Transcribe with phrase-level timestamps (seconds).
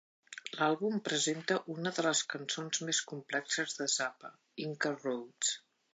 [0.59, 4.33] L'àlbum presenta una de les cançons més complexes de Zappa,
[4.69, 5.55] "Inca Roads".